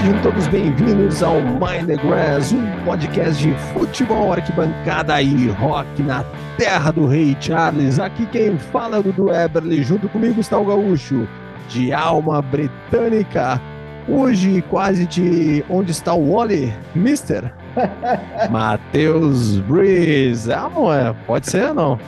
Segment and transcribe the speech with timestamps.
[0.00, 6.24] Sejam todos bem-vindos ao Mind the Grass, um podcast de futebol, arquibancada e rock na
[6.56, 8.00] terra do Rei Charles.
[8.00, 11.28] Aqui quem fala é o Dudu Eberly, junto comigo está o Gaúcho,
[11.68, 13.60] de alma britânica.
[14.08, 17.52] Hoje, quase de onde está o Wally, Mister?
[18.50, 20.50] Matheus Breeze.
[20.50, 21.14] Ah, não é?
[21.26, 21.98] Pode ser, não?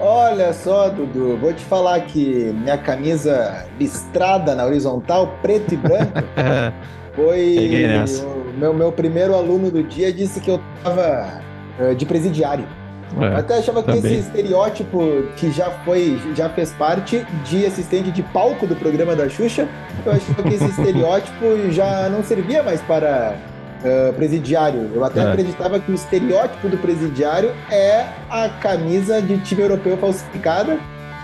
[0.00, 6.12] Olha só, Dudu, vou te falar que minha camisa listrada na horizontal, preto e branco,
[7.14, 7.68] foi
[8.24, 11.42] o meu, meu primeiro aluno do dia disse que eu estava
[11.78, 12.64] uh, de presidiário.
[13.20, 14.00] É, até achava também.
[14.00, 19.16] que esse estereótipo que já foi, já fez parte de assistente de palco do programa
[19.16, 19.68] da Xuxa,
[20.06, 23.34] eu achava que esse estereótipo já não servia mais para
[23.80, 24.90] uh, presidiário.
[24.94, 25.28] Eu até é.
[25.28, 30.78] acreditava que o estereótipo do presidiário é a camisa de time europeu falsificada,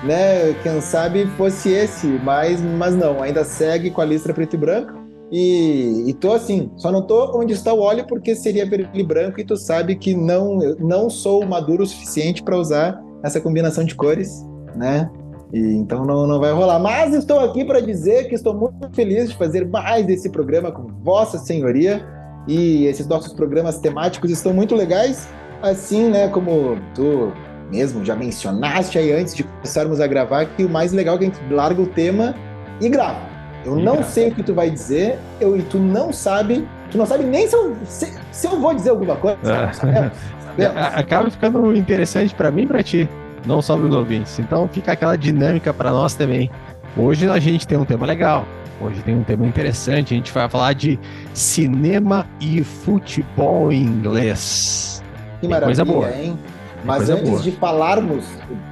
[0.05, 0.55] né?
[0.63, 5.07] Quem sabe fosse esse, mas, mas não, ainda segue com a listra preto e branco.
[5.31, 9.03] E, e tô assim, só não tô onde está o óleo porque seria vermelho e
[9.03, 13.83] branco e tu sabe que não, não sou maduro o suficiente para usar essa combinação
[13.83, 14.47] de cores,
[14.77, 15.11] né?
[15.53, 16.79] E, então não, não vai rolar.
[16.79, 20.87] Mas estou aqui para dizer que estou muito feliz de fazer mais esse programa com
[21.03, 22.07] Vossa Senhoria
[22.47, 25.29] e esses nossos programas temáticos estão muito legais,
[25.63, 27.33] assim, né, como tu
[27.71, 31.25] mesmo já mencionaste aí antes de começarmos a gravar, que o mais legal é que
[31.25, 32.35] a gente larga o tema
[32.81, 33.21] e grava.
[33.65, 34.09] Eu e não grava.
[34.09, 37.49] sei o que tu vai dizer, eu, e tu não sabe, tu não sabe nem
[37.49, 39.39] se eu, se, se eu vou dizer alguma coisa.
[40.59, 40.65] É.
[40.99, 43.07] Acaba ficando interessante para mim e pra ti,
[43.45, 44.39] não só para os ouvintes.
[44.39, 46.51] Então fica aquela dinâmica para nós também.
[46.97, 48.47] Hoje a gente tem um tema legal.
[48.81, 50.99] Hoje tem um tema interessante, a gente vai falar de
[51.33, 55.03] cinema e futebol em inglês.
[55.41, 56.11] Que maravilha, coisa boa.
[56.11, 56.39] hein?
[56.85, 57.43] Mas antes boa.
[57.43, 58.25] de falarmos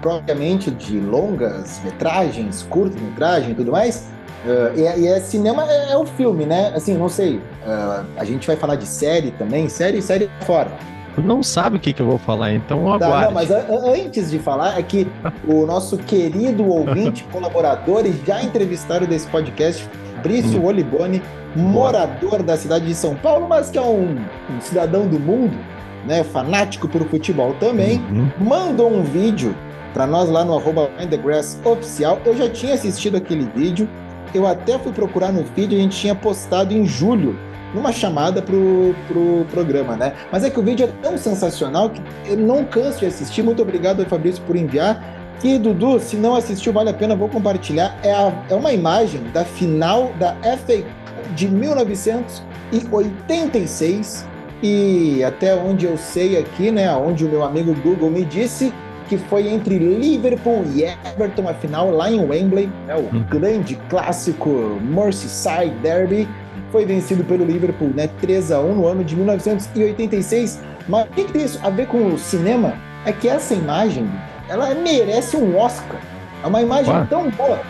[0.02, 4.08] propriamente de longas metragens, curtas metragens e tudo mais,
[4.44, 6.72] uh, e, é, e, é cinema é, é, o filme, né?
[6.74, 7.36] Assim, não sei.
[7.36, 10.70] Uh, a gente vai falar de série também, série série fora.
[11.16, 13.00] Não sabe o que, que eu vou falar, então aguarde.
[13.00, 15.06] Tá, não, mas antes de falar, é que
[15.46, 20.64] o nosso querido ouvinte, colaborador e já entrevistado desse podcast, Fabrício hum.
[20.64, 21.22] Oliboni,
[21.54, 24.16] morador da cidade de São Paulo, mas que é um,
[24.50, 25.56] um cidadão do mundo,
[26.06, 28.30] né, fanático por futebol também, uhum.
[28.38, 29.54] mandou um vídeo
[29.92, 30.90] para nós lá no arroba
[31.64, 32.18] oficial.
[32.24, 33.88] Eu já tinha assistido aquele vídeo,
[34.34, 37.38] eu até fui procurar no feed, a gente tinha postado em julho
[37.74, 40.12] numa chamada pro, pro programa, né?
[40.30, 43.42] Mas é que o vídeo é tão sensacional que eu não canso de assistir.
[43.42, 45.02] Muito obrigado, Fabrício, por enviar.
[45.42, 47.98] E Dudu, se não assistiu, vale a pena, vou compartilhar.
[48.02, 50.84] É, a, é uma imagem da final da FA
[51.34, 54.24] de 1986
[54.62, 58.72] e até onde eu sei aqui, né, onde o meu amigo Google me disse
[59.08, 63.22] que foi entre Liverpool e Everton, a final lá em Wembley, né, o hum.
[63.28, 64.48] grande clássico
[64.80, 66.26] Merseyside Derby
[66.74, 70.60] foi vencido pelo Liverpool, né, 3 a 1 no ano de 1986.
[70.88, 72.74] Mas o que, que tem isso a ver com o cinema?
[73.06, 74.10] É que essa imagem,
[74.48, 76.00] ela merece um Oscar.
[76.42, 77.06] É uma imagem Ué?
[77.08, 77.60] tão boa.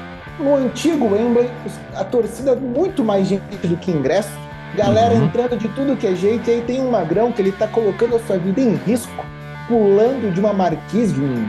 [0.41, 1.50] No antigo Wembley,
[1.94, 4.32] a torcida muito mais gente do que ingresso.
[4.75, 5.26] Galera uhum.
[5.26, 6.48] entrando de tudo que é jeito.
[6.48, 9.22] E aí tem um magrão que ele tá colocando a sua vida em risco,
[9.69, 11.47] pulando de uma marquise, de um,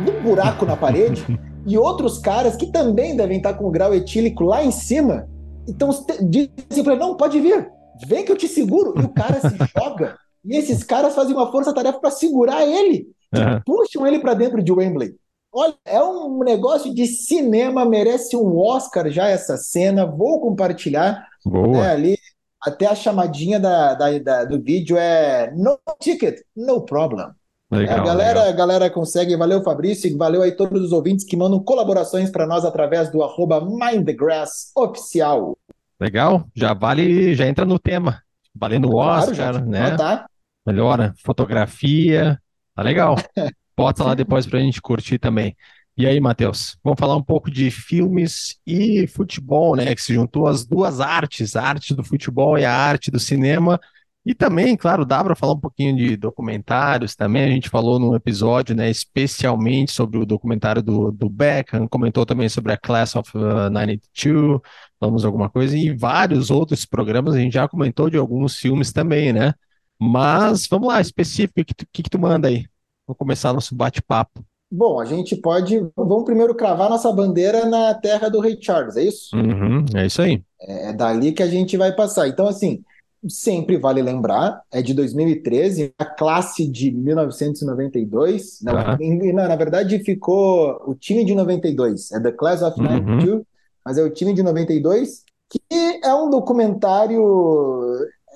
[0.00, 1.24] de um buraco na parede.
[1.64, 5.28] e outros caras que também devem estar com o grau etílico lá em cima
[5.68, 5.90] então
[6.22, 7.70] dizem para ele, não, pode vir,
[8.06, 8.94] vem que eu te seguro.
[9.00, 10.16] E o cara se joga.
[10.44, 13.08] E esses caras fazem uma força-tarefa para segurar ele.
[13.34, 13.60] Uhum.
[13.64, 15.16] Puxam ele para dentro de Wembley.
[15.52, 20.04] Olha, é um negócio de cinema, merece um Oscar já essa cena.
[20.06, 22.18] Vou compartilhar né, ali.
[22.60, 27.28] Até a chamadinha da, da, da, do vídeo é No ticket, no problem.
[27.70, 28.48] Legal, a galera, legal.
[28.48, 29.36] a galera consegue.
[29.36, 33.60] Valeu, Fabrício, valeu aí todos os ouvintes que mandam colaborações para nós através do arroba
[33.60, 35.58] Mindthegrass oficial.
[36.00, 38.22] Legal, já vale, já entra no tema.
[38.54, 39.96] Valendo o Oscar, claro, né?
[39.96, 40.26] Tá.
[40.64, 42.40] Melhora, fotografia,
[42.74, 43.16] tá legal.
[43.76, 45.54] Bota lá depois pra gente curtir também.
[45.98, 49.94] E aí, Matheus, vamos falar um pouco de filmes e futebol, né?
[49.94, 53.80] Que se juntou as duas artes, a arte do futebol e a arte do cinema.
[54.26, 57.44] E também, claro, dá para falar um pouquinho de documentários também.
[57.44, 62.48] A gente falou num episódio, né, especialmente sobre o documentário do, do Beckham, comentou também
[62.48, 64.60] sobre a Class of uh, 92,
[64.98, 69.32] falamos alguma coisa, e vários outros programas a gente já comentou de alguns filmes também,
[69.32, 69.54] né?
[69.96, 72.66] Mas vamos lá, específico, o que, que, que tu manda aí?
[73.06, 74.44] Vou começar nosso bate-papo.
[74.68, 75.78] Bom, a gente pode.
[75.94, 79.36] Vamos primeiro cravar nossa bandeira na terra do Rei Charles, é isso?
[79.36, 80.42] Uhum, é isso aí.
[80.60, 82.26] É, é dali que a gente vai passar.
[82.26, 82.82] Então, assim,
[83.28, 88.60] sempre vale lembrar, é de 2013, a classe de 1992.
[88.62, 89.32] Não, uhum.
[89.32, 93.44] na, na, verdade, ficou o time de 92, é The Class of 92, uhum.
[93.84, 95.24] mas é o time de 92.
[95.48, 95.60] que
[96.02, 97.22] é um documentário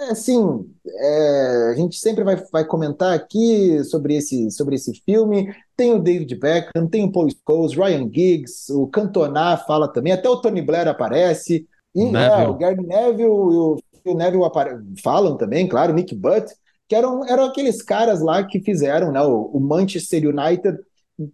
[0.01, 5.55] é, assim, é, a gente sempre vai, vai comentar aqui sobre esse, sobre esse filme.
[5.77, 10.29] Tem o David Beckham, tem o Paul Scholes, Ryan Giggs, o Cantona fala também, até
[10.29, 11.67] o Tony Blair aparece.
[11.95, 14.43] E é, o Gary Neville e o Phil Neville
[15.03, 16.53] falam também, claro, Nick Butt,
[16.89, 20.79] que eram, eram aqueles caras lá que fizeram né, o, o Manchester United,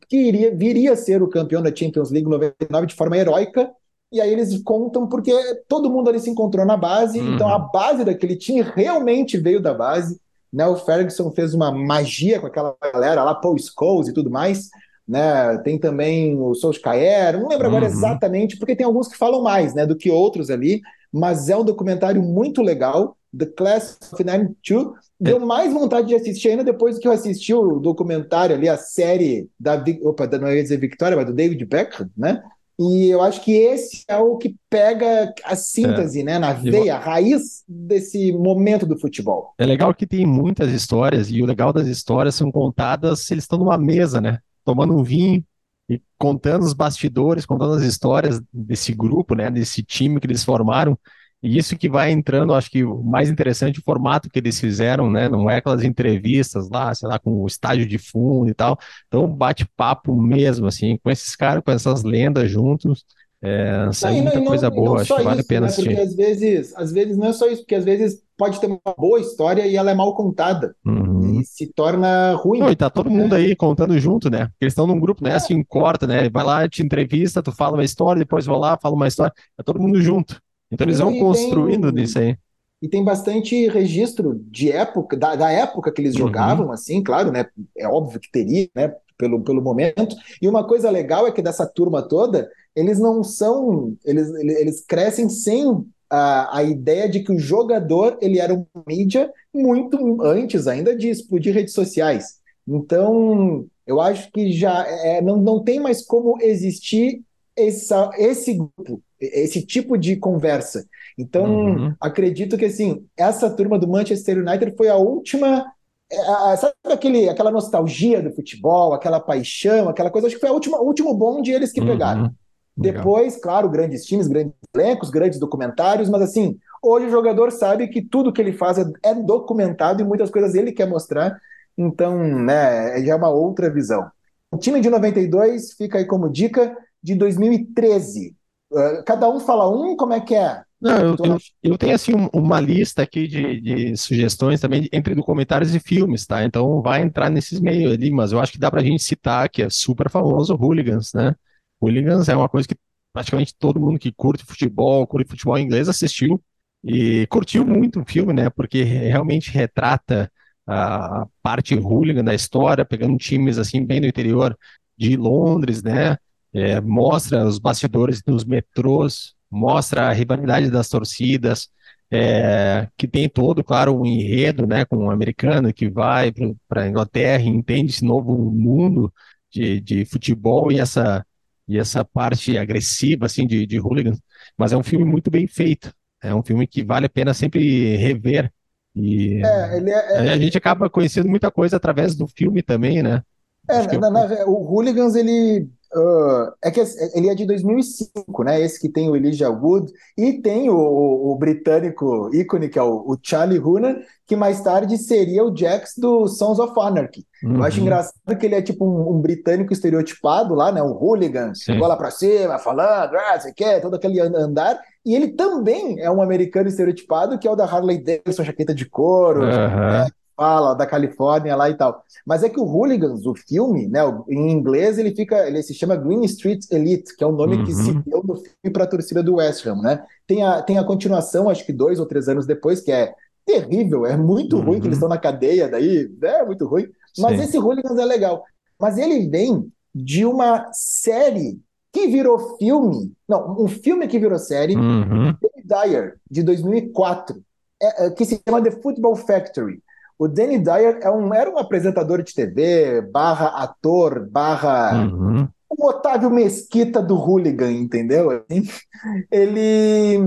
[0.09, 3.71] que iria, viria a ser o campeão da Champions League 99 de forma heróica,
[4.13, 5.33] e aí eles contam porque
[5.69, 7.35] todo mundo ali se encontrou na base, uhum.
[7.35, 10.21] então a base daquele time realmente veio da base.
[10.53, 10.67] Né?
[10.67, 14.69] O Ferguson fez uma magia com aquela galera lá, Paul Scholes e tudo mais.
[15.07, 15.59] Né?
[15.59, 17.91] Tem também o Solskjaer, não lembro agora uhum.
[17.91, 20.81] exatamente, porque tem alguns que falam mais né, do que outros ali,
[21.13, 23.17] mas é um documentário muito legal.
[23.37, 24.95] The Class of 92.
[25.19, 29.49] Deu mais vontade de assistir ainda depois que eu assisti o documentário ali, a série
[29.59, 32.43] da, opa, não ia dizer Victoria, mas do David Beckham, né?
[32.79, 36.25] E eu acho que esse é o que pega a síntese, é.
[36.25, 39.55] né, na veia, a raiz desse momento do futebol.
[39.57, 43.45] É legal que tem muitas histórias, e o legal das histórias são contadas se eles
[43.45, 45.43] estão numa mesa, né, tomando um vinho
[45.89, 50.99] e contando os bastidores, contando as histórias desse grupo, né, desse time que eles formaram.
[51.43, 55.11] E isso que vai entrando, acho que o mais interessante, o formato que eles fizeram,
[55.11, 55.29] né?
[55.29, 58.79] Não é aquelas entrevistas lá, sei lá, com o estádio de fundo e tal.
[59.07, 63.05] Então, bate-papo mesmo, assim, com esses caras, com essas lendas juntos.
[63.43, 65.67] É, sai muita não, coisa boa, acho que vale isso, a pena né?
[65.67, 65.91] assistir.
[65.91, 68.95] Porque às vezes, às vezes não é só isso, porque às vezes pode ter uma
[68.97, 70.75] boa história e ela é mal contada.
[70.85, 71.06] Uhum.
[71.47, 72.59] Se torna ruim.
[72.59, 74.47] Não, e tá todo mundo aí contando junto, né?
[74.47, 75.31] Porque eles estão num grupo, né?
[75.31, 75.35] É.
[75.35, 76.29] Assim, corta, né?
[76.29, 79.33] Vai lá, te entrevista, tu fala uma história, depois vou lá, fala uma história.
[79.57, 80.41] Tá todo mundo junto.
[80.71, 82.37] Então eles vão e construindo tem, nisso aí.
[82.83, 86.21] E tem bastante registro de época, da, da época que eles uhum.
[86.21, 87.47] jogavam, assim, claro, né?
[87.77, 88.93] É óbvio que teria, né?
[89.17, 90.15] Pelo, pelo momento.
[90.43, 93.97] E uma coisa legal é que dessa turma toda, eles não são.
[94.05, 99.33] Eles, eles crescem sem a, a ideia de que o jogador ele era uma mídia
[99.53, 102.37] muito antes ainda de explodir redes sociais.
[102.67, 107.23] Então, eu acho que já é, não, não tem mais como existir
[107.57, 110.87] essa, esse grupo esse tipo de conversa.
[111.19, 111.95] Então, uhum.
[112.01, 115.65] acredito que assim, essa turma do Manchester United foi a última.
[116.11, 120.27] É, sabe aquele, aquela nostalgia do futebol, aquela paixão, aquela coisa?
[120.27, 121.87] Acho que foi a última, o último bonde eles que uhum.
[121.87, 122.35] pegaram.
[122.77, 128.03] Depois, claro, grandes times, grandes elencos, grandes documentários, mas assim, hoje o jogador sabe que
[128.03, 131.39] tudo que ele faz é documentado e muitas coisas ele quer mostrar.
[131.77, 134.11] Então, né, já é uma outra visão.
[134.51, 138.37] O time de 92 fica aí como dica de 2013.
[138.73, 140.63] Eh, cada um fala um, como é que é?
[140.81, 145.75] Não, eu, eu, eu, tenho assim uma lista aqui de, de, sugestões também entre documentários
[145.75, 146.45] e filmes, tá?
[146.45, 149.63] Então vai entrar nesses meios ali, mas eu acho que dá pra gente citar que
[149.63, 151.35] é super famoso Hooligans, né?
[151.81, 152.77] Hooligans é uma coisa que
[153.13, 156.43] praticamente todo mundo que curte futebol, curte futebol inglês assistiu
[156.85, 158.51] e curtiu muito o filme, né?
[158.51, 160.31] Porque realmente retrata
[160.67, 164.57] a parte hooligan da história, pegando times assim bem do interior
[164.99, 166.17] de Londres, né?
[166.57, 171.69] é, mostra os bastidores dos metrôs, mostra a rivalidade das torcidas,
[172.11, 176.33] é, que tem todo, claro, um enredo, né, com um americano que vai
[176.69, 179.13] para a Inglaterra e entende esse novo mundo
[179.51, 181.27] de, de futebol e essa,
[181.69, 184.21] e essa parte agressiva, assim, de, de hooligans,
[184.57, 185.93] mas é um filme muito bem feito,
[186.23, 188.53] é um filme que vale a pena sempre rever,
[188.95, 190.33] e é, é, é...
[190.33, 193.23] a gente acaba conhecendo muita coisa através do filme também, né?
[193.69, 196.79] É, na, na, o Hooligans, ele Uh, é que
[197.15, 198.61] ele é de 2005, né?
[198.61, 202.97] Esse que tem o Elijah Wood e tem o, o, britânico ícone que é o,
[202.97, 207.25] o, Charlie Hunnam, que mais tarde seria o Jax do Sons of Anarchy.
[207.43, 207.57] Uhum.
[207.57, 210.83] Eu acho engraçado que ele é tipo um, um britânico estereotipado lá, né?
[210.83, 214.79] Um hooligan, bola pra cima, falando, ah, você quer, todo aquele andar.
[215.03, 218.85] E ele também é um americano estereotipado, que é o da Harley Davidson, jaqueta de
[218.85, 219.47] couro, uhum.
[219.49, 220.09] né?
[220.37, 222.05] Fala da Califórnia lá e tal.
[222.25, 225.97] Mas é que o Hooligans, o filme, né, em inglês ele fica, ele se chama
[225.97, 227.65] Green Street Elite, que é o nome uhum.
[227.65, 228.03] que se uhum.
[228.07, 230.05] deu no filme para a torcida do West Ham, né?
[230.27, 233.15] Tem a, tem a continuação, acho que dois ou três anos depois, que é
[233.47, 234.65] terrível, é muito uhum.
[234.65, 235.07] ruim que eles uhum.
[235.07, 236.87] estão na cadeia daí, é muito ruim.
[237.19, 237.45] Mas Sim.
[237.45, 238.45] esse Hooligans é legal.
[238.79, 241.59] Mas ele vem de uma série
[241.93, 245.35] que virou filme, não, um filme que virou série, uhum.
[245.65, 247.43] Dyer, de 2004,
[247.83, 249.83] é, é, que se chama The Football Factory.
[250.19, 255.47] O Danny Dyer é um, era um apresentador de TV, barra ator, barra uhum.
[255.69, 258.45] o Otávio Mesquita do Hooligan, entendeu?
[259.31, 260.19] Ele,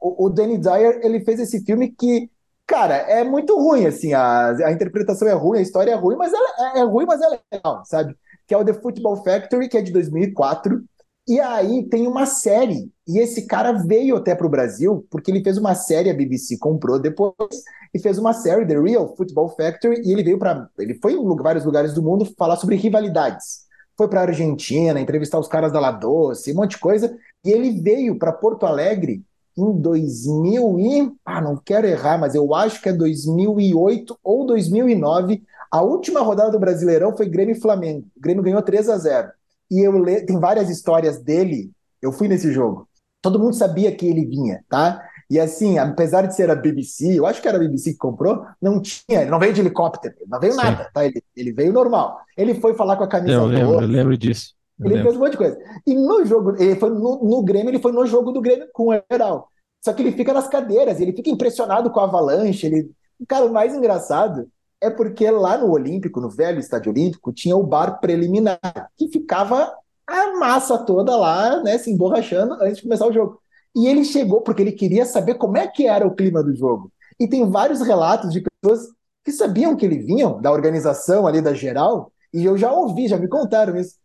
[0.00, 2.30] o, o Danny Dyer, ele fez esse filme que,
[2.66, 6.32] cara, é muito ruim, assim, a, a interpretação é ruim, a história é ruim, mas
[6.32, 8.16] ela é, é ruim, mas ela é legal, sabe?
[8.46, 10.82] Que é o The Football Factory, que é de 2004,
[11.30, 15.44] E aí tem uma série, e esse cara veio até para o Brasil, porque ele
[15.44, 17.62] fez uma série, a BBC comprou depois,
[17.94, 20.68] e fez uma série, The Real Football Factory, e ele veio para.
[20.76, 23.60] Ele foi em vários lugares do mundo falar sobre rivalidades.
[23.96, 27.50] Foi para a Argentina, entrevistar os caras da La Doce, um monte de coisa, e
[27.50, 29.22] ele veio para Porto Alegre
[29.56, 31.12] em 2000 e.
[31.24, 35.44] Ah, não quero errar, mas eu acho que é 2008 ou 2009.
[35.70, 38.08] A última rodada do Brasileirão foi Grêmio e Flamengo.
[38.16, 39.39] O Grêmio ganhou 3 a 0
[39.70, 40.22] e eu le...
[40.22, 41.70] tem várias histórias dele.
[42.02, 42.88] Eu fui nesse jogo.
[43.22, 45.02] Todo mundo sabia que ele vinha, tá?
[45.30, 48.44] E assim, apesar de ser a BBC, eu acho que era a BBC que comprou,
[48.60, 50.58] não tinha, ele não veio de helicóptero, não veio Sim.
[50.58, 51.04] nada, tá?
[51.04, 52.18] Ele, ele veio normal.
[52.36, 54.54] Ele foi falar com a camisa Eu lembro, eu lembro disso.
[54.78, 55.10] Eu ele lembro.
[55.10, 55.58] fez um monte de coisa.
[55.86, 58.88] E no jogo, ele foi no, no Grêmio, ele foi no jogo do Grêmio com
[58.88, 59.48] o Heral.
[59.84, 62.90] Só que ele fica nas cadeiras, ele fica impressionado com a avalanche, ele...
[63.28, 64.48] Cara, o mais engraçado
[64.80, 68.58] é porque lá no Olímpico, no velho estádio Olímpico, tinha o bar preliminar,
[68.96, 69.72] que ficava
[70.06, 73.40] a massa toda lá, né, se emborrachando antes de começar o jogo.
[73.76, 76.90] E ele chegou porque ele queria saber como é que era o clima do jogo.
[77.18, 78.88] E tem vários relatos de pessoas
[79.24, 83.18] que sabiam que ele vinham da organização ali da geral, e eu já ouvi, já
[83.18, 83.96] me contaram isso,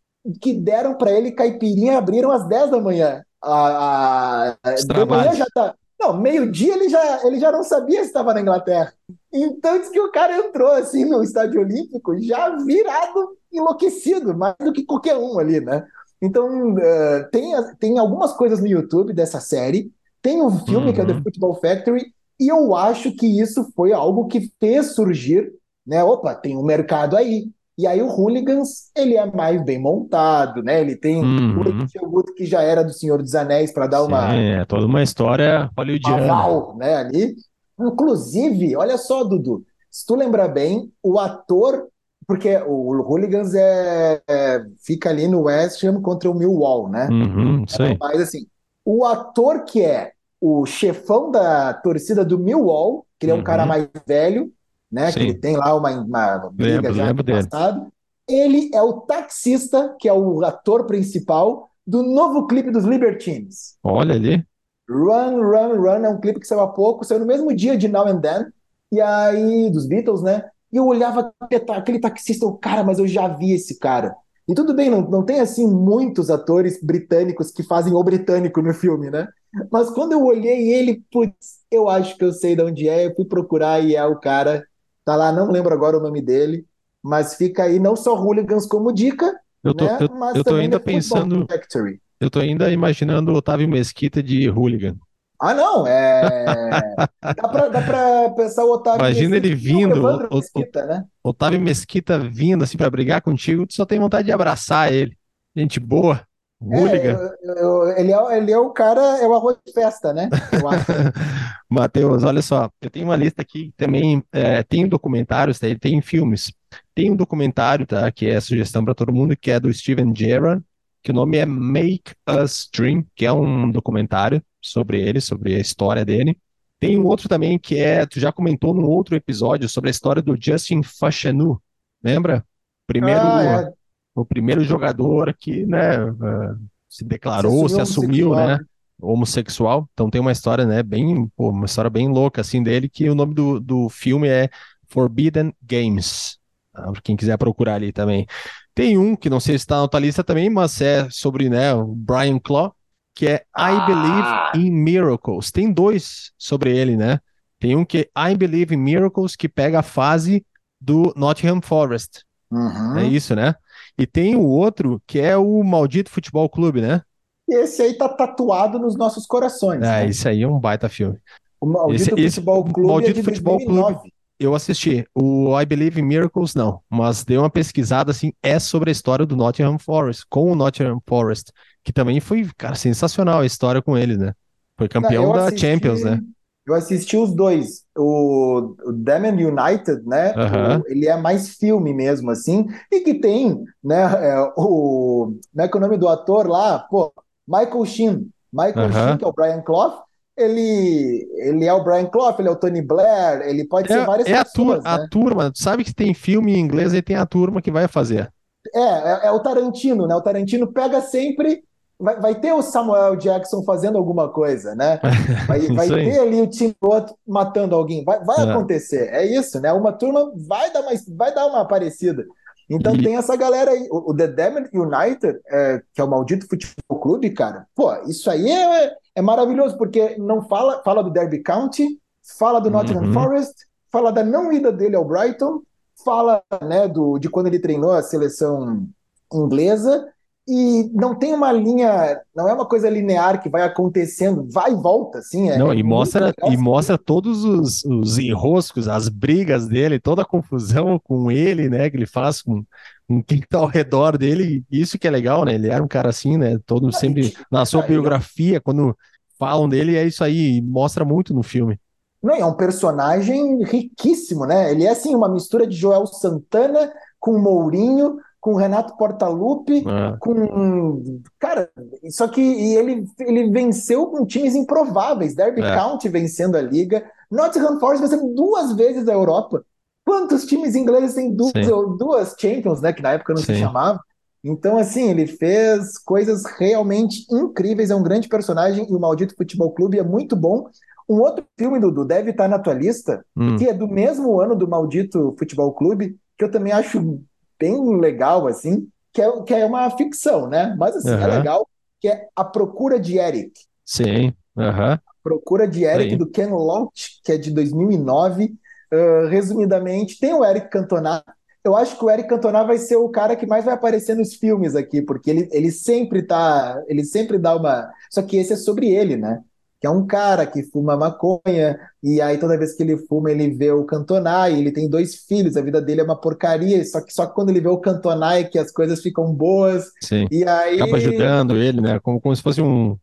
[0.42, 3.24] que deram para ele caipirinha, abriram às 10 da manhã.
[3.42, 8.08] A, a, de manhã já tá, não, meio-dia ele já, ele já não sabia se
[8.08, 8.94] estava na Inglaterra.
[9.36, 14.72] Então diz que o cara entrou assim no estádio olímpico já virado, enlouquecido, mais do
[14.72, 15.86] que qualquer um ali, né?
[16.22, 20.94] Então uh, tem, tem algumas coisas no YouTube dessa série, tem um filme uhum.
[20.94, 21.24] que é The uhum.
[21.24, 22.06] Football Factory,
[22.40, 25.52] e eu acho que isso foi algo que fez surgir,
[25.86, 26.04] né?
[26.04, 27.50] Opa, tem um mercado aí.
[27.78, 30.80] E aí o Hooligans, ele é mais bem montado, né?
[30.80, 31.60] Ele tem uhum.
[31.60, 34.34] o que já era do Senhor dos Anéis para dar Sim, uma...
[34.34, 36.24] é toda uma história hollywoodiana.
[36.24, 37.36] Aval, né, ali.
[37.80, 41.88] Inclusive, olha só, Dudu, se tu lembrar bem, o ator,
[42.28, 47.08] porque o Hooligans é, é fica ali no West Ham contra o Millwall, né?
[47.10, 47.98] Uhum, sim.
[48.00, 48.48] Mas assim,
[48.84, 53.44] o ator que é o chefão da torcida do Millwall, que ele é um uhum.
[53.44, 54.52] cara mais velho,
[54.92, 55.12] né?
[55.12, 55.20] Sim.
[55.20, 57.80] Que ele tem lá uma, uma briga lembro, já lembro passado.
[57.80, 57.92] Dele.
[58.28, 63.78] Ele é o taxista, que é o ator principal do novo clipe dos Libertines.
[63.84, 64.44] Olha ali.
[64.90, 67.88] Run, Run, Run é um clipe que saiu há pouco, saiu no mesmo dia de
[67.88, 68.46] Now and Then,
[68.92, 70.44] e aí, dos Beatles, né?
[70.72, 71.34] E eu olhava
[71.70, 74.16] aquele taxista, o cara, mas eu já vi esse cara.
[74.48, 78.74] E tudo bem, não, não tem assim muitos atores britânicos que fazem o britânico no
[78.74, 79.28] filme, né?
[79.72, 83.16] Mas quando eu olhei ele, putz, eu acho que eu sei de onde é, eu
[83.16, 84.64] fui procurar e é o cara
[85.06, 86.66] Tá lá, não lembro agora o nome dele,
[87.02, 90.00] mas fica aí não só Hooligans como dica, eu tô, né?
[90.02, 91.46] eu, mas eu tô ainda pensando.
[91.48, 92.02] Factory.
[92.20, 94.96] Eu tô ainda imaginando o Otávio Mesquita de Hooligan.
[95.42, 96.22] Ah, não, é.
[97.22, 101.06] dá, pra, dá pra pensar o Otávio Imagina Mesquita, ele vindo, o, Mesquita, né?
[101.24, 105.18] Otávio Mesquita vindo assim para brigar contigo, tu só tem vontade de abraçar ele.
[105.56, 106.26] Gente boa.
[106.62, 107.18] Hooligan.
[107.44, 110.30] É, ele, é, ele é o cara, é o arroz de festa, né?
[111.70, 116.54] Matheus, olha só, eu tenho uma lista aqui também, é, tem documentários, tem, tem filmes.
[116.94, 120.64] Tem um documentário, tá, que é sugestão para todo mundo, que é do Steven Gerrard,
[121.06, 125.60] que o nome é Make Us Dream, que é um documentário sobre ele, sobre a
[125.60, 126.36] história dele.
[126.80, 130.20] Tem um outro também que é, tu já comentou no outro episódio sobre a história
[130.20, 131.62] do Justin Fashanu,
[132.04, 132.44] lembra?
[132.88, 133.74] Primeiro, ah, é
[134.16, 136.60] o primeiro jogador que né, uh,
[136.90, 138.58] se declarou, se, se assumiu, né,
[139.00, 139.88] homossexual.
[139.94, 143.14] Então tem uma história, né, bem, pô, uma história bem louca assim dele, que o
[143.14, 144.50] nome do, do filme é
[144.88, 146.40] Forbidden Games.
[146.76, 146.92] Tá?
[147.04, 148.28] Quem quiser procurar ali também.
[148.74, 151.74] Tem um que não sei se está na tua lista também, mas é sobre né,
[151.74, 152.74] o Brian Clough,
[153.16, 154.52] que é I Believe ah!
[154.56, 155.52] in Miracles.
[155.52, 157.20] Tem dois sobre ele, né?
[157.58, 160.46] Tem um que é I Believe in Miracles, que pega a fase
[160.80, 162.24] do Nottingham Forest.
[162.52, 162.98] Uhum.
[162.98, 163.56] É isso, né?
[163.98, 167.02] E tem o outro que é o Maldito Futebol Clube, né?
[167.48, 169.82] Esse aí tá tatuado nos nossos corações.
[169.82, 170.08] É, né?
[170.08, 171.18] esse aí é um baita filme.
[171.62, 173.94] O Maldito esse, Futebol esse, Clube Maldito é de Futebol 2009.
[173.96, 174.14] Clube.
[174.40, 175.06] Eu assisti.
[175.16, 176.82] O I Believe in Miracles, não.
[176.90, 181.02] Mas dei uma pesquisada, assim, é sobre a história do Nottingham Forest, com o Nottingham
[181.08, 181.52] Forest,
[181.84, 184.34] que também foi, cara, sensacional a história com ele, né?
[184.78, 185.62] Foi campeão não, da assisti...
[185.62, 186.20] Champions, né?
[186.68, 187.84] Eu assisti os dois.
[187.96, 190.34] O, o Damon United, né?
[190.34, 192.66] O, ele é mais filme mesmo, assim.
[192.92, 194.02] E que tem, né?
[194.02, 196.80] É, o, como é que é o nome do ator lá?
[196.80, 197.14] Pô,
[197.48, 198.30] Michael Sheen.
[198.52, 200.05] Michael Sheen, que é o Brian Clough.
[200.38, 204.06] Ele, ele é o Brian Clough, ele é o Tony Blair, ele pode é, ser
[204.06, 204.86] várias é pessoas.
[204.86, 205.04] A, né?
[205.04, 208.32] a turma, sabe que tem filme em inglês e tem a turma que vai fazer.
[208.74, 210.16] É, é, é o Tarantino, né?
[210.16, 211.64] O Tarantino pega sempre
[212.00, 215.00] vai, vai ter o Samuel Jackson fazendo alguma coisa, né?
[215.48, 218.04] Vai, vai ter ali o Tim Roth matando alguém.
[218.04, 218.52] Vai, vai é.
[218.52, 219.10] acontecer.
[219.14, 219.72] É isso, né?
[219.72, 222.26] Uma turma vai dar, uma, vai dar uma parecida.
[222.70, 223.04] Então e...
[223.04, 223.88] tem essa galera aí.
[223.92, 228.30] O, o The Damned United, é, que é o maldito futebol clube, cara, pô, isso
[228.30, 232.00] aí é, é maravilhoso, porque não fala, fala do Derby County,
[232.38, 233.14] fala do Nottingham uhum.
[233.14, 235.62] Forest, fala da não ida dele ao Brighton,
[236.04, 238.86] fala né, do, de quando ele treinou a seleção
[239.34, 240.08] inglesa,
[240.48, 244.76] e não tem uma linha, não é uma coisa linear que vai acontecendo, vai e
[244.76, 245.50] volta, assim.
[245.50, 250.26] É, não, e mostra, e mostra todos os, os enroscos, as brigas dele, toda a
[250.26, 252.64] confusão com ele, né, que ele faz com,
[253.08, 254.64] com quem está ao redor dele.
[254.72, 255.56] Isso que é legal, né?
[255.56, 256.60] Ele era um cara assim, né?
[256.64, 258.96] Todo sempre na sua biografia, quando
[259.40, 261.80] falam dele, é isso aí, mostra muito no filme.
[262.22, 264.72] Não, é um personagem riquíssimo, né?
[264.72, 270.18] Ele é assim uma mistura de Joel Santana com Mourinho, com Renato Portaluppi, é.
[270.20, 271.20] com.
[271.40, 271.68] Cara,
[272.12, 272.40] só que
[272.76, 275.34] ele, ele venceu com times improváveis.
[275.34, 275.76] Derby é.
[275.76, 279.66] County vencendo a liga, Nottingham Forest vencendo duas vezes a Europa.
[280.06, 281.54] Quantos times ingleses têm duas,
[281.98, 282.94] duas Champions, né?
[282.94, 283.56] Que na época não Sim.
[283.56, 284.00] se chamava.
[284.44, 287.90] Então, assim, ele fez coisas realmente incríveis.
[287.90, 290.68] É um grande personagem e o Maldito Futebol Clube é muito bom.
[291.10, 293.56] Um outro filme, Dudu, deve estar na tua lista, hum.
[293.58, 297.20] que é do mesmo ano do Maldito Futebol Clube, que eu também acho
[297.60, 300.76] bem legal, assim, que é, que é uma ficção, né?
[300.78, 301.22] Mas, assim, uhum.
[301.22, 301.68] é legal,
[302.00, 303.52] que é A Procura de Eric.
[303.86, 304.98] Sim, uhum.
[305.24, 308.54] Procura de Eric, do Ken Loach, que é de 2009.
[308.94, 311.24] Uh, resumidamente, tem o Eric Cantona.
[311.64, 314.36] Eu acho que o Eric Cantona vai ser o cara que mais vai aparecer nos
[314.36, 316.80] filmes aqui, porque ele, ele sempre tá.
[316.88, 317.92] Ele sempre dá uma.
[318.12, 319.42] Só que esse é sobre ele, né?
[319.86, 323.52] Que é um cara que fuma maconha, e aí toda vez que ele fuma, ele
[323.52, 327.14] vê o Cantonai, ele tem dois filhos, a vida dele é uma porcaria, só que
[327.14, 329.92] só quando ele vê o Cantonai é que as coisas ficam boas.
[330.02, 330.28] Sim.
[330.32, 330.82] E aí.
[330.82, 332.00] Acaba ajudando ele, né?
[332.00, 332.98] Como, como se fosse um,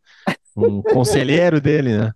[0.57, 2.13] um conselheiro dele, né?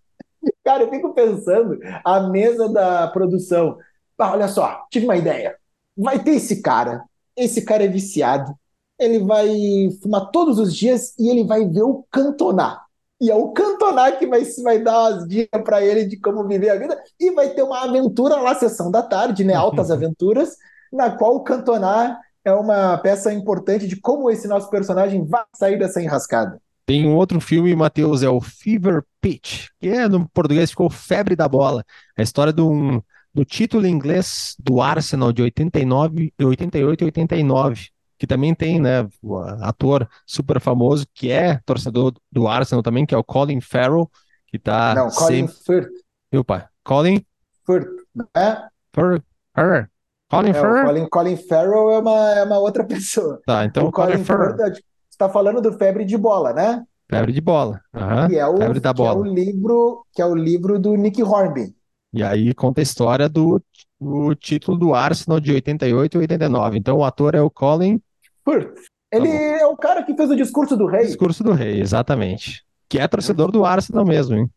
[0.65, 3.79] Cara, eu fico pensando, a mesa da produção.
[4.19, 5.55] Ah, olha só, tive uma ideia.
[5.97, 7.05] Vai ter esse cara,
[7.37, 8.53] esse cara é viciado,
[8.99, 9.49] ele vai
[10.03, 12.86] fumar todos os dias e ele vai ver o Cantonar
[13.21, 16.71] e é o Cantona que vai, vai dar as dicas para ele de como viver
[16.71, 16.99] a vida.
[17.19, 19.55] E vai ter uma aventura lá, sessão da tarde, né?
[19.55, 20.57] Altas aventuras,
[20.93, 25.79] na qual o Cantona é uma peça importante de como esse nosso personagem vai sair
[25.79, 26.61] dessa enrascada.
[26.85, 31.35] Tem um outro filme, Matheus, é o Fever Pitch, que é no português ficou Febre
[31.35, 31.85] da Bola.
[32.17, 33.03] A história do,
[33.35, 39.09] do título em inglês do Arsenal de 89, 88 e 89 que também tem, né,
[39.61, 44.11] ator super famoso, que é torcedor do Arsenal também, que é o Colin Farrell,
[44.47, 45.65] que tá Não, Colin sempre...
[45.65, 45.93] Firth.
[46.33, 47.25] Meu pai, Colin...
[47.67, 47.89] Firth,
[48.35, 48.57] é?
[48.95, 49.25] Firth.
[49.55, 49.91] Firth.
[50.29, 50.85] Colin é, Farrell?
[50.85, 53.41] Colin, Colin Farrell é uma, é uma outra pessoa.
[53.47, 54.57] Tá, então o Colin, Colin Farrell.
[54.57, 56.83] Você está falando do Febre de Bola, né?
[57.09, 57.81] Febre de Bola.
[57.95, 58.29] Uhum.
[58.29, 59.23] Que é o, Febre da bola.
[59.23, 61.75] Que é o livro, que é o livro do Nick Hornby.
[62.13, 63.63] E aí conta a história do
[63.99, 66.79] o título do Arsenal de 88 e 89.
[66.79, 68.01] Então o ator é o Colin
[68.49, 68.79] Firth.
[69.13, 71.07] Ele tá é o cara que fez o discurso do rei.
[71.07, 72.65] Discurso do rei, exatamente.
[72.89, 74.51] Que é torcedor do Arsenal mesmo, hein?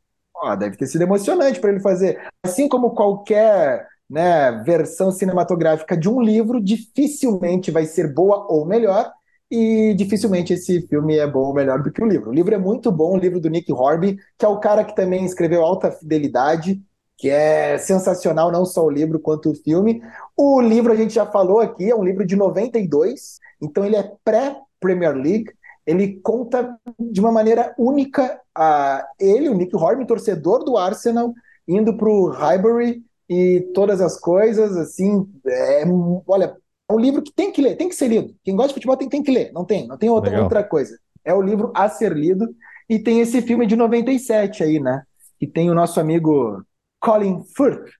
[0.43, 2.19] Ah, deve ter sido emocionante para ele fazer.
[2.45, 9.11] Assim como qualquer né, versão cinematográfica de um livro, dificilmente vai ser boa ou melhor.
[9.51, 12.29] E dificilmente esse filme é bom ou melhor do que o livro.
[12.29, 14.95] O livro é muito bom, o livro do Nick Horby, que é o cara que
[14.95, 16.79] também escreveu Alta Fidelidade,
[17.19, 20.01] que é sensacional, não só o livro quanto o filme.
[20.37, 24.11] O livro a gente já falou aqui, é um livro de 92, então ele é
[24.23, 25.51] pré-Premier League,
[25.85, 31.33] ele conta de uma maneira única a ele, o Nick Horby, torcedor do Arsenal,
[31.67, 35.83] indo para o Highbury e todas as coisas, assim, é,
[36.25, 36.55] olha,
[36.89, 38.33] é um livro que tem que ler, tem que ser lido.
[38.45, 40.97] Quem gosta de futebol tem, tem que ler, não tem, não tem outra, outra coisa.
[41.25, 42.47] É o livro a ser lido
[42.89, 45.03] e tem esse filme de 97 aí, né?
[45.37, 46.63] Que tem o nosso amigo
[46.99, 47.91] Colin Firth.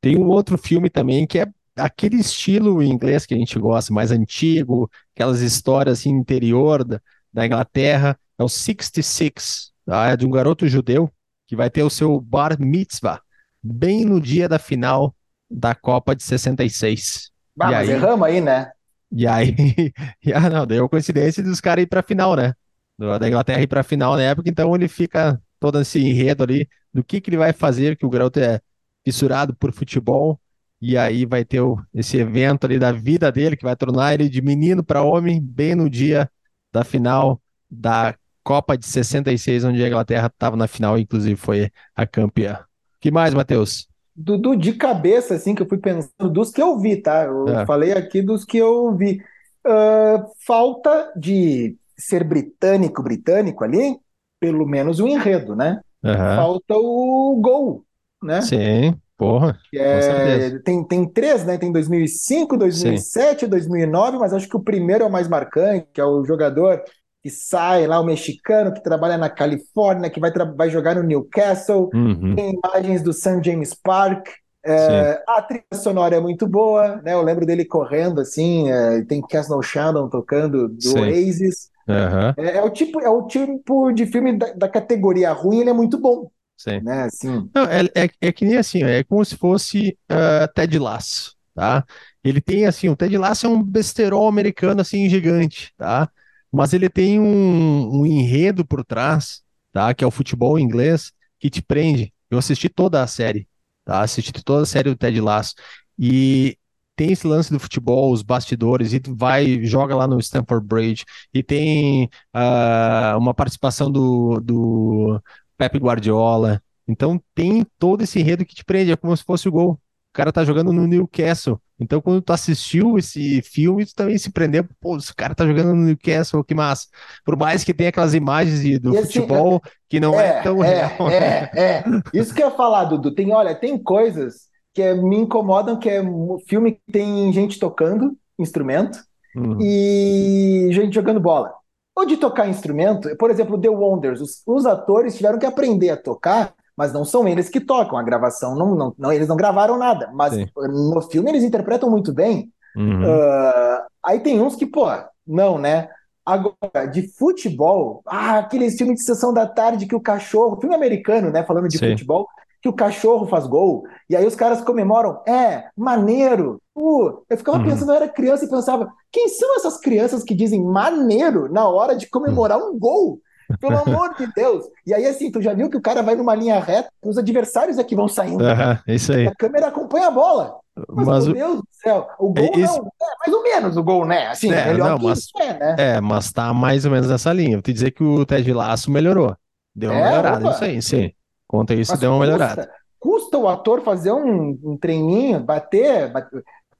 [0.00, 4.10] Tem um outro filme também que é aquele estilo inglês que a gente gosta, mais
[4.10, 7.00] antigo, aquelas histórias assim, interior da,
[7.32, 10.08] da Inglaterra, é o 66, tá?
[10.08, 11.10] é de um garoto judeu
[11.46, 13.20] que vai ter o seu bar mitzvah
[13.62, 15.14] bem no dia da final
[15.50, 17.30] da Copa de 66.
[17.56, 18.70] Bah, e mas aí, erramos aí, né?
[19.10, 19.54] E aí,
[20.24, 22.54] e, ah, não, deu coincidência dos caras ir para a final, né?
[22.98, 26.68] Da Inglaterra ir para a final na época, então ele fica todo esse enredo ali
[26.92, 28.60] do que, que ele vai fazer, que o garoto é
[29.04, 30.40] fissurado por futebol,
[30.80, 34.28] e aí vai ter o, esse evento ali da vida dele, que vai tornar ele
[34.28, 36.30] de menino para homem, bem no dia
[36.72, 37.40] da final
[37.70, 42.60] da Copa de 66, onde a Inglaterra estava na final, inclusive foi a campeã.
[43.00, 43.88] que mais, Matheus?
[44.16, 47.24] Dudu, de cabeça, assim, que eu fui pensando dos que eu vi, tá?
[47.24, 47.66] Eu é.
[47.66, 49.22] falei aqui dos que eu vi.
[49.66, 53.98] Uh, falta de ser britânico, britânico ali,
[54.40, 55.80] pelo menos o enredo, né?
[56.02, 56.14] Uhum.
[56.14, 57.84] Falta o gol,
[58.22, 58.40] né?
[58.42, 58.94] Sim.
[59.16, 61.58] Porra, é, tem, tem três, né?
[61.58, 63.48] Tem 2005, 2007, Sim.
[63.48, 66.80] 2009, mas acho que o primeiro é o mais marcante, que é o jogador
[67.20, 71.90] que sai lá, o mexicano que trabalha na Califórnia, que vai, vai jogar no Newcastle.
[71.92, 72.36] Uhum.
[72.36, 73.42] Tem imagens do St.
[73.42, 74.28] James Park.
[74.64, 77.14] É, a trilha sonora é muito boa, né?
[77.14, 78.70] Eu lembro dele correndo assim.
[78.70, 81.00] É, tem Castle Shannon tocando do Sim.
[81.00, 81.70] Oasis.
[81.88, 82.44] Uhum.
[82.44, 85.72] É, é, o tipo, é o tipo de filme da, da categoria ruim, ele é
[85.72, 86.30] muito bom.
[86.56, 86.80] Sim.
[86.80, 87.04] Né?
[87.04, 87.48] Assim.
[87.54, 91.84] Não, é, é, é que nem assim, é como se fosse uh, Ted Lasso, tá?
[92.22, 96.10] Ele tem assim, o Ted Lasso é um besterol americano assim gigante, tá?
[96.52, 99.94] Mas ele tem um, um enredo por trás, tá?
[99.94, 102.12] Que é o futebol inglês que te prende.
[102.30, 103.48] Eu assisti toda a série,
[103.84, 104.02] tá?
[104.02, 105.54] Assisti toda a série do Ted Lasso
[105.98, 106.58] e
[106.98, 111.44] tem esse lance do futebol, os bastidores, e vai, joga lá no Stamford Bridge, e
[111.44, 115.22] tem uh, uma participação do, do
[115.56, 116.60] Pep Guardiola.
[116.88, 119.74] Então tem todo esse enredo que te prende, é como se fosse o gol.
[119.74, 119.78] O
[120.12, 121.60] cara tá jogando no Newcastle.
[121.78, 125.72] Então, quando tu assistiu esse filme, tu também se prendeu, pô, esse cara tá jogando
[125.76, 126.88] no Newcastle, que massa.
[127.24, 130.68] Por mais que tenha aquelas imagens do assim, futebol que não é, é tão é,
[130.74, 131.10] real.
[131.10, 131.84] É, é.
[132.12, 133.14] Isso que eu ia falar, Dudu.
[133.14, 134.47] Tem, olha, tem coisas
[134.78, 139.00] que é, me incomodam, que é um filme que tem gente tocando instrumento
[139.34, 139.58] uhum.
[139.60, 141.52] e gente jogando bola.
[141.96, 145.96] Ou de tocar instrumento, por exemplo, The Wonders, os, os, atores tiveram que aprender a
[145.96, 147.98] tocar, mas não são eles que tocam.
[147.98, 150.46] A gravação, não, não, não eles não gravaram nada, mas Sim.
[150.56, 152.48] no filme eles interpretam muito bem.
[152.76, 153.02] Uhum.
[153.02, 154.86] Uh, aí tem uns que, pô,
[155.26, 155.88] não, né?
[156.24, 161.32] Agora, de futebol, ah, aqueles filmes de sessão da tarde que o cachorro, filme americano,
[161.32, 161.42] né?
[161.42, 161.90] Falando de Sim.
[161.90, 162.28] futebol,
[162.60, 166.60] que o cachorro faz gol, e aí os caras comemoram, é, maneiro.
[166.74, 167.64] Uh, eu ficava uhum.
[167.64, 171.94] pensando, eu era criança e pensava, quem são essas crianças que dizem maneiro na hora
[171.94, 173.20] de comemorar um gol?
[173.60, 174.66] Pelo amor de Deus.
[174.86, 177.78] E aí, assim, tu já viu que o cara vai numa linha reta, os adversários
[177.78, 178.44] é que vão saindo.
[178.44, 179.26] Uhum, isso aí.
[179.26, 180.58] A câmera acompanha a bola.
[180.88, 181.34] Mas, mas meu o...
[181.34, 184.28] Deus do céu, o gol é, não, é mais ou menos o gol, né?
[184.28, 185.76] Assim, é, melhor não, que mas, isso é, né?
[185.78, 187.56] É, mas tá mais ou menos nessa linha.
[187.56, 189.34] Vou te dizer que o Ted Laço melhorou.
[189.74, 190.54] Deu uma é, melhorada, opa.
[190.54, 191.12] isso aí, sim.
[191.48, 192.70] Conta isso, Mas deu uma melhorada.
[193.00, 196.28] Custa o ator fazer um, um treininho, bater, bate,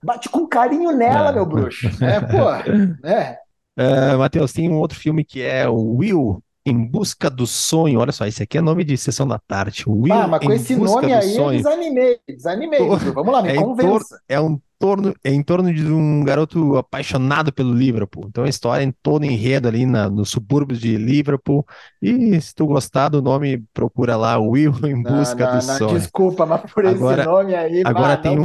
[0.05, 1.33] bate com carinho nela, é.
[1.33, 1.89] meu bruxo.
[2.05, 2.51] É, pô,
[3.09, 3.39] é.
[3.77, 8.01] é Matheus, tem um outro filme que é o Will em Busca do Sonho.
[8.01, 9.85] Olha só, esse aqui é nome de Sessão da Tarde.
[9.87, 11.59] Will ah, mas com esse nome aí sonho.
[11.59, 12.79] eu desanimei, desanimei.
[13.15, 14.21] Vamos lá, me é convença.
[14.29, 18.27] é um torno, é em torno de um garoto apaixonado pelo Liverpool.
[18.29, 21.67] Então a história em todo enredo ali na, nos subúrbios de Liverpool.
[22.01, 25.79] E se tu gostar do nome, procura lá Will em busca não, não, do não,
[25.79, 25.99] sonho.
[25.99, 28.45] Desculpa, mas por agora, esse nome aí, agora tem um,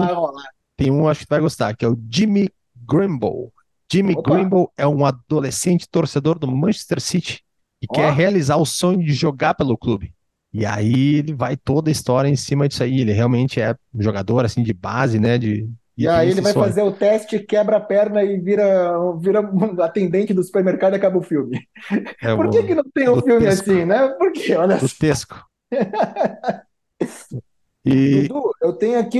[0.75, 3.51] tem um acho que tu vai gostar, que é o Jimmy Grimble.
[3.91, 4.31] Jimmy Opa.
[4.31, 7.42] Grimble é um adolescente torcedor do Manchester City
[7.83, 10.13] e quer realizar o sonho de jogar pelo clube.
[10.53, 13.01] E aí ele vai toda a história em cima disso aí.
[13.01, 15.37] Ele realmente é jogador assim de base, né?
[15.37, 16.65] De, e, aí ele vai sonho.
[16.65, 19.41] fazer o teste, quebra a perna e vira, vira
[19.81, 21.59] atendente do supermercado e acaba o filme.
[22.21, 24.07] É Por que, o, que não tem um filme assim, né?
[24.17, 24.55] Por que?
[24.55, 25.43] Olha do Tesco.
[27.83, 28.27] e...
[28.27, 29.19] Dudu, eu tenho aqui,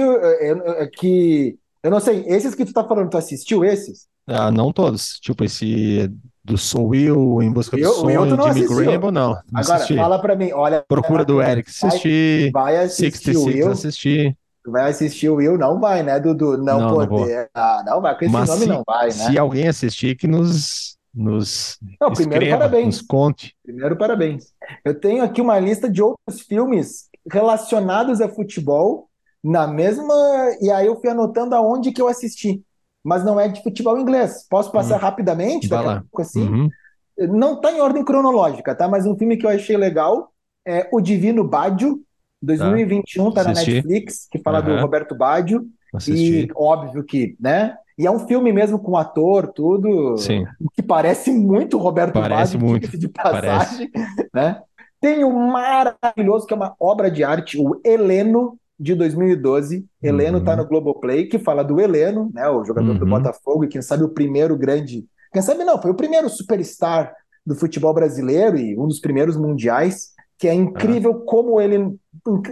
[0.80, 4.08] aqui, eu não sei, esses que tu tá falando, tu assistiu esses?
[4.26, 5.20] Ah, não todos.
[5.20, 6.10] Tipo, esse
[6.44, 9.12] do Soul Will, Em Busca do Sonho, Jimmy Graham, não.
[9.12, 9.96] não Agora, assisti.
[9.96, 10.84] fala pra mim, olha...
[10.88, 12.52] Procura do Eric, assisti.
[12.52, 13.72] Vai, vai assistir 66, Will.
[13.72, 14.38] assisti.
[14.66, 15.58] Vai assistir o Will?
[15.58, 16.58] Não vai, né, Dudu?
[16.58, 17.50] Não, não poder.
[17.54, 19.12] Não ah, não vai, com esse Mas nome se, não vai, né?
[19.12, 20.98] Se alguém assistir, que nos.
[21.14, 22.86] nos não, primeiro escreva, parabéns.
[22.86, 23.56] Nos conte.
[23.62, 24.54] Primeiro, parabéns.
[24.86, 29.10] Eu tenho aqui uma lista de outros filmes relacionados a futebol,
[29.44, 30.14] na mesma.
[30.62, 32.64] E aí eu fui anotando aonde que eu assisti.
[33.04, 34.48] Mas não é de futebol inglês.
[34.50, 35.00] Posso passar hum.
[35.02, 35.68] rapidamente?
[35.68, 36.04] Vai lá.
[36.20, 36.48] assim?
[36.48, 36.70] Uhum.
[37.18, 38.88] Não está em ordem cronológica, tá?
[38.88, 40.32] Mas um filme que eu achei legal
[40.66, 42.02] é O Divino Bádio,
[42.42, 44.76] 2021 tá, tá na Netflix, que fala uhum.
[44.76, 45.16] do Roberto.
[45.94, 46.46] Assisti.
[46.46, 47.78] E óbvio que, né?
[47.98, 50.18] E é um filme mesmo com ator, tudo.
[50.18, 50.46] Sim.
[50.74, 52.98] Que parece muito Roberto parece Baggio, muito.
[52.98, 54.30] de passagem, parece.
[54.34, 54.62] né?
[55.00, 59.86] Tem um maravilhoso que é uma obra de arte, o Heleno de 2012.
[60.02, 60.58] Heleno tá uhum.
[60.58, 63.00] tá no Globoplay, que fala do Heleno, né, o jogador uhum.
[63.00, 67.14] do Botafogo, e quem sabe o primeiro grande, quem sabe não, foi o primeiro superstar
[67.46, 71.26] do futebol brasileiro e um dos primeiros mundiais que é incrível ah.
[71.26, 71.96] como ele,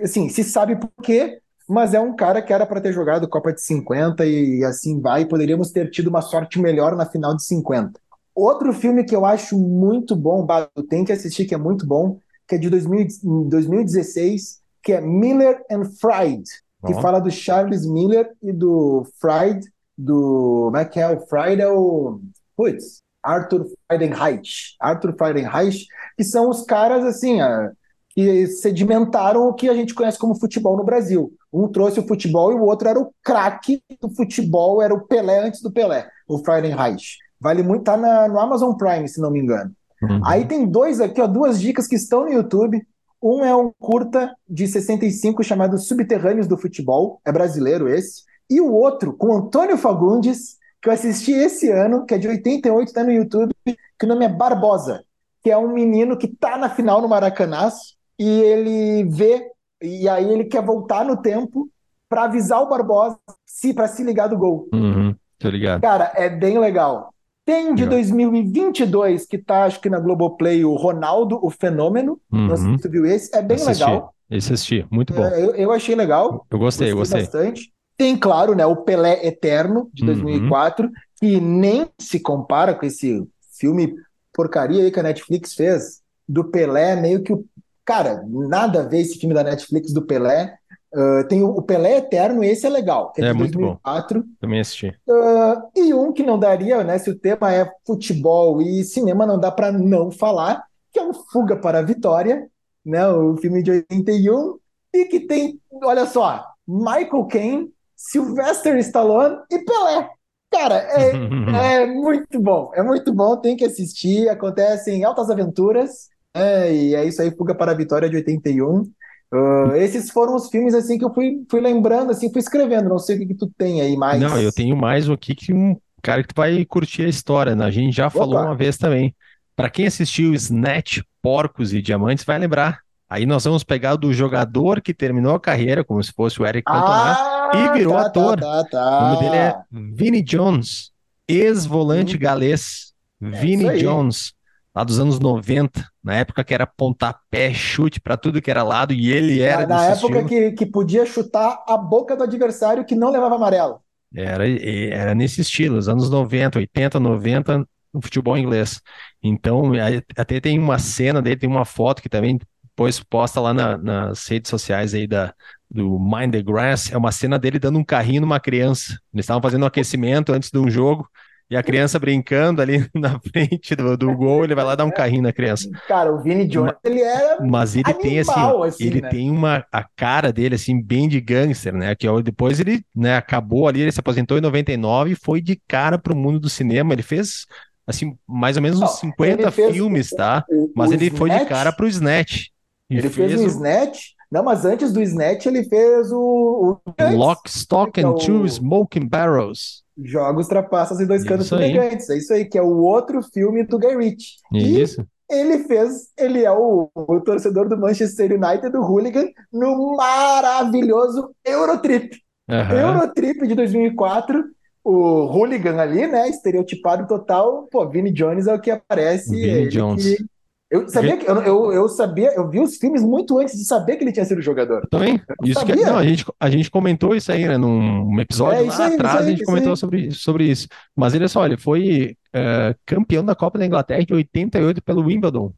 [0.01, 3.51] assim, se sabe por quê, mas é um cara que era para ter jogado Copa
[3.51, 7.99] de 50 e assim vai, poderíamos ter tido uma sorte melhor na final de 50.
[8.33, 10.47] Outro filme que eu acho muito bom,
[10.89, 12.17] tem que assistir, que é muito bom,
[12.47, 13.07] que é de 2000,
[13.49, 16.43] 2016, que é Miller and Fried,
[16.85, 19.61] que fala do Charles Miller e do Fried,
[19.97, 20.65] do.
[20.65, 21.07] Como é que é?
[21.09, 22.19] O Fried é o.
[22.55, 24.75] Putz, Arthur Friedenreich.
[24.79, 25.85] Arthur Friedenreich,
[26.17, 27.71] que são os caras, assim, a,
[28.09, 31.31] que sedimentaram o que a gente conhece como futebol no Brasil.
[31.51, 35.39] Um trouxe o futebol e o outro era o craque do futebol, era o Pelé
[35.39, 37.17] antes do Pelé, o Fahrenheit.
[37.39, 39.71] Vale muito, tá na, no Amazon Prime, se não me engano.
[40.01, 40.21] Uhum.
[40.25, 42.81] Aí tem dois aqui, ó, duas dicas que estão no YouTube.
[43.21, 48.23] Um é um curta de 65 chamado Subterrâneos do Futebol, é brasileiro esse.
[48.49, 52.87] E o outro, com Antônio Fagundes, que eu assisti esse ano, que é de 88,
[52.87, 55.03] está no YouTube, que o nome é Barbosa,
[55.43, 57.69] que é um menino que tá na final no Maracanã
[58.17, 61.69] e ele vê, e aí ele quer voltar no tempo
[62.09, 64.67] para avisar o Barbosa se para se ligar do gol.
[64.73, 65.81] Uhum, tô ligado.
[65.81, 67.13] Cara, é bem legal.
[67.45, 72.19] Tem de 2022, que tá, acho que na Globoplay, o Ronaldo, o Fenômeno.
[72.31, 72.47] Uhum.
[72.47, 73.35] Não sei se tu viu esse.
[73.35, 73.83] É bem assisti.
[73.83, 74.13] legal.
[74.29, 75.25] Esse assisti, muito bom.
[75.25, 76.45] É, eu, eu, achei legal.
[76.49, 77.41] Eu gostei, gostei gostei.
[77.41, 77.73] bastante.
[77.97, 80.93] Tem, claro, né, o Pelé Eterno, de 2004, uhum.
[81.19, 83.27] que nem se compara com esse
[83.59, 83.93] filme
[84.33, 87.45] porcaria aí que a Netflix fez, do Pelé, meio que o.
[87.83, 90.55] Cara, nada a ver esse filme da Netflix do Pelé.
[90.93, 94.21] Uh, tem o, Pelé Eterno, esse é legal, é, é de muito 2004.
[94.21, 94.27] Bom.
[94.41, 94.87] Também assisti.
[95.07, 96.97] Uh, e um que não daria, né?
[96.97, 101.13] Se o tema é futebol e cinema, não dá para não falar, que é o
[101.13, 102.45] Fuga para a Vitória,
[102.85, 103.07] né?
[103.07, 104.57] O filme de 81,
[104.93, 110.09] e que tem, olha só, Michael Caine, Sylvester Stallone e Pelé.
[110.51, 111.11] Cara, é,
[111.83, 114.27] é muito bom, é muito bom, tem que assistir.
[114.27, 118.91] Acontecem altas aventuras, é, e é isso aí, Fuga para a Vitória de 81.
[119.33, 122.89] Uh, esses foram os filmes assim que eu fui, fui lembrando, assim, fui escrevendo.
[122.89, 124.19] Não sei o que, que tu tem aí mais.
[124.19, 127.55] Não, eu tenho mais um aqui que um cara que tu vai curtir a história,
[127.55, 127.63] né?
[127.63, 128.19] A gente já Opa.
[128.19, 129.15] falou uma vez também.
[129.55, 132.79] Para quem assistiu Snatch, Porcos e Diamantes, vai lembrar.
[133.09, 136.63] Aí nós vamos pegar do jogador que terminou a carreira, como se fosse o Eric
[136.63, 138.39] Cantona, ah, e virou tá, ator.
[138.39, 140.91] Tá, tá, o nome dele é Vinnie Jones,
[141.27, 142.19] ex-volante hum.
[142.19, 142.93] galês.
[143.21, 144.33] É Vinnie Jones
[144.75, 148.93] lá dos anos 90, na época que era pontapé, chute para tudo que era lado,
[148.93, 149.67] e ele era.
[149.67, 153.81] Na, época que, que podia chutar a boca do adversário que não levava amarelo.
[154.13, 158.81] Era, era nesse estilo, os anos 90, 80, 90, no futebol inglês.
[159.21, 159.71] Então,
[160.17, 164.27] até tem uma cena dele, tem uma foto que também depois posta lá na, nas
[164.27, 165.33] redes sociais aí da,
[165.69, 168.99] do Mind the Grass, é uma cena dele dando um carrinho numa criança.
[169.13, 171.07] Eles estavam fazendo um aquecimento antes de um jogo,
[171.51, 174.89] e a criança brincando ali na frente do, do gol, ele vai lá dar um
[174.89, 175.69] carrinho na criança.
[175.85, 179.09] Cara, o Vini Jones, ele era Mas ele animal, tem assim, assim ele né?
[179.09, 181.93] tem uma a cara dele assim bem de gangster, né?
[181.93, 185.99] Que depois ele, né, acabou ali, ele se aposentou em 99 e foi de cara
[185.99, 186.93] pro mundo do cinema.
[186.93, 187.45] Ele fez
[187.85, 190.45] assim mais ou menos uns Não, 50 filmes, tá?
[190.49, 192.45] O, mas ele Snatch, foi de cara pro Snatch.
[192.89, 193.99] Ele fez, fez o Snatch.
[194.31, 199.05] Não, mas antes do Snatch ele fez o, o Lock, Stock and é Two Smoking
[199.05, 199.83] Barrels.
[200.03, 202.09] Jogos, Trapaças e Dois Canos Fumegantes.
[202.09, 204.37] É isso aí, que é o outro filme do Guy Ritchie.
[204.53, 205.01] Isso.
[205.01, 211.31] E ele fez, ele é o, o torcedor do Manchester United, do Hooligan, no maravilhoso
[211.45, 212.17] Eurotrip.
[212.49, 212.77] Uhum.
[212.77, 214.43] Eurotrip de 2004,
[214.83, 214.91] o
[215.25, 219.29] Hooligan ali, né, estereotipado total, pô, Vinnie Jones é o que aparece.
[219.29, 220.03] Vinnie Jones.
[220.03, 220.25] Que
[220.71, 223.97] eu sabia que eu, eu, eu, sabia, eu vi os filmes muito antes de saber
[223.97, 224.87] que ele tinha sido jogador.
[224.89, 225.21] Também.
[225.43, 227.57] Isso que, não, a, gente, a gente comentou isso aí, né?
[227.57, 230.69] Num episódio é, lá aí, atrás, aí, a gente comentou sobre, sobre isso.
[230.95, 235.53] Mas ele só, ele foi uh, campeão da Copa da Inglaterra em 88 pelo Wimbledon.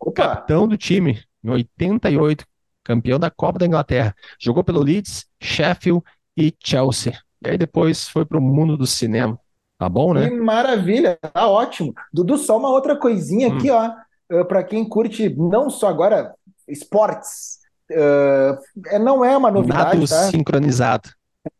[0.00, 0.12] Opa.
[0.12, 2.44] Capitão do time, em 88,
[2.82, 4.12] campeão da Copa da Inglaterra.
[4.36, 6.02] Jogou pelo Leeds, Sheffield
[6.36, 7.16] e Chelsea.
[7.46, 9.38] E aí depois foi para o mundo do cinema.
[9.78, 10.28] Tá bom, né?
[10.28, 11.94] Que maravilha, tá ótimo.
[12.12, 13.56] Dudu, só uma outra coisinha hum.
[13.56, 13.92] aqui, ó
[14.30, 16.34] uh, para quem curte não só agora
[16.68, 17.58] esportes,
[17.90, 19.98] uh, não é uma novidade.
[19.98, 20.30] Nado tá?
[20.30, 21.10] sincronizado.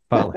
[0.09, 0.33] Fala.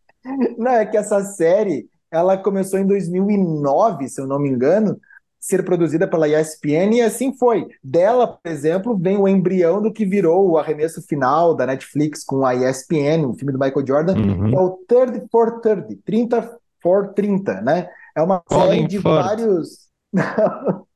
[0.58, 4.98] não, é que essa série ela começou em 2009, se eu não me engano,
[5.44, 7.66] ser produzida pela ESPN e assim foi.
[7.82, 12.46] Dela, por exemplo, vem o embrião do que virou o arremesso final da Netflix com
[12.46, 14.48] a ESPN, o filme do Michael Jordan, uhum.
[14.48, 17.88] que é o 30 for 30, 30 for 30, né?
[18.16, 19.22] É uma Colin série de Ford.
[19.22, 19.88] vários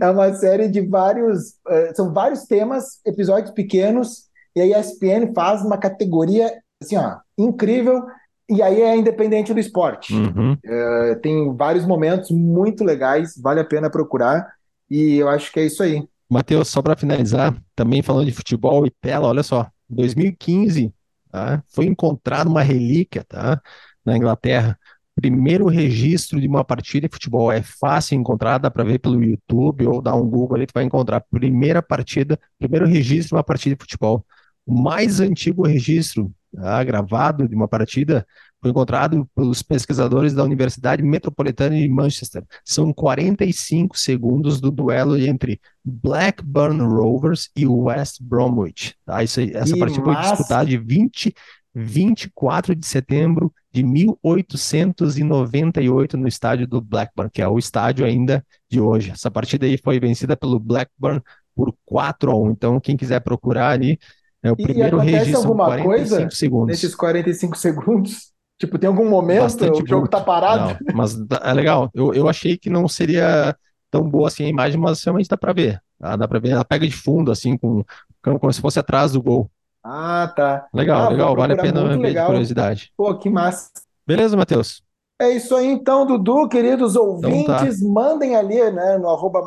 [0.00, 1.50] é uma série de vários.
[1.66, 8.04] Uh, são vários temas, episódios pequenos, e a ESPN faz uma categoria assim, ó, incrível.
[8.50, 10.12] E aí é independente do esporte.
[10.12, 10.52] Uhum.
[10.52, 14.52] Uh, tem vários momentos muito legais, vale a pena procurar.
[14.90, 16.06] E eu acho que é isso aí.
[16.28, 20.92] Matheus, só para finalizar, também falando de futebol e tela, olha só, 2015
[21.30, 21.62] tá?
[21.68, 23.60] foi encontrada uma relíquia tá?
[24.04, 24.78] na Inglaterra
[25.14, 29.86] primeiro registro de uma partida de futebol é fácil encontrar, dá para ver pelo YouTube
[29.86, 33.76] ou dar um Google ali, tu vai encontrar primeira partida, primeiro registro de uma partida
[33.76, 34.24] de futebol.
[34.64, 38.26] O mais antigo registro tá, gravado de uma partida
[38.60, 42.44] foi encontrado pelos pesquisadores da Universidade Metropolitana de Manchester.
[42.64, 48.94] São 45 segundos do duelo entre Blackburn Rovers e West Bromwich.
[49.04, 49.22] Tá?
[49.24, 50.22] Isso, essa partida massa.
[50.22, 51.34] foi disputada de 20
[51.74, 58.80] 24 de setembro de 1898 no estádio do Blackburn, que é o estádio ainda de
[58.80, 59.12] hoje.
[59.12, 61.22] Essa partida aí foi vencida pelo Blackburn
[61.54, 62.50] por 4 a 1.
[62.50, 63.98] Então, quem quiser procurar ali,
[64.42, 66.68] é o e primeiro registro alguma 45 coisa segundos.
[66.68, 68.32] Nesses 45 segundos?
[68.60, 70.78] Tipo, tem algum momento Bastante o jogo tá parado?
[70.86, 71.90] Não, mas é legal.
[71.92, 73.56] Eu, eu achei que não seria
[73.90, 75.82] tão boa assim a imagem, mas realmente dá para ver.
[75.98, 76.14] Tá?
[76.14, 77.84] Dá para ver, ela pega de fundo, assim, com,
[78.22, 79.50] como se fosse atrás do gol.
[79.84, 80.66] Ah, tá.
[80.72, 81.36] Legal, ah, legal.
[81.36, 82.26] Vale a pena ver legal.
[82.26, 82.92] de curiosidade.
[82.96, 83.70] Pô, que massa.
[84.06, 84.82] Beleza, Matheus?
[85.20, 88.00] É isso aí então, Dudu, queridos ouvintes, então tá.
[88.00, 89.40] mandem ali, né, no arroba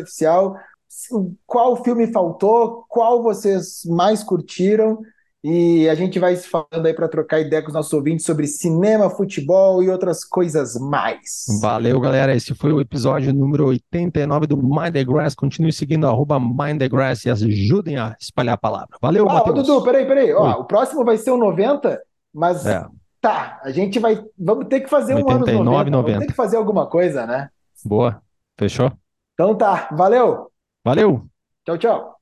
[0.00, 0.56] Oficial,
[1.44, 5.00] qual filme faltou, qual vocês mais curtiram,
[5.48, 8.48] e a gente vai se falando aí para trocar ideia com os nossos ouvintes sobre
[8.48, 11.44] cinema, futebol e outras coisas mais.
[11.60, 12.34] Valeu, galera.
[12.34, 15.36] Esse foi o episódio número 89 do Mind the Grass.
[15.36, 18.98] Continue seguindo arroba Mind the Grass e ajudem a espalhar a palavra.
[19.00, 19.64] Valeu, ah, Matheus.
[19.64, 20.34] Dudu, peraí, peraí.
[20.34, 22.02] Ó, o próximo vai ser o 90,
[22.34, 22.84] mas é.
[23.20, 24.20] tá, a gente vai.
[24.36, 25.90] Vamos ter que fazer 89, um ano 90.
[25.90, 26.10] 90.
[26.10, 27.50] Vamos ter que fazer alguma coisa, né?
[27.84, 28.20] Boa.
[28.58, 28.90] Fechou?
[29.34, 29.90] Então tá.
[29.92, 30.50] Valeu.
[30.84, 31.24] Valeu.
[31.64, 32.15] Tchau, tchau.